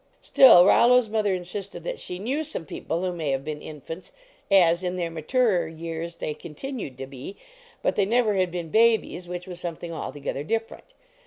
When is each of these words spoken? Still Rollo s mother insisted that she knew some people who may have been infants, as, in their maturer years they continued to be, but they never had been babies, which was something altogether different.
Still 0.21 0.65
Rollo 0.65 0.97
s 0.97 1.07
mother 1.09 1.31
insisted 1.35 1.83
that 1.83 1.99
she 1.99 2.17
knew 2.17 2.43
some 2.43 2.65
people 2.65 3.01
who 3.01 3.11
may 3.13 3.29
have 3.29 3.45
been 3.45 3.61
infants, 3.61 4.11
as, 4.49 4.83
in 4.83 4.95
their 4.95 5.11
maturer 5.11 5.67
years 5.67 6.15
they 6.15 6.33
continued 6.33 6.97
to 6.97 7.05
be, 7.05 7.35
but 7.83 7.95
they 7.95 8.05
never 8.05 8.33
had 8.33 8.49
been 8.49 8.69
babies, 8.69 9.27
which 9.27 9.45
was 9.45 9.59
something 9.59 9.93
altogether 9.93 10.43
different. 10.43 10.95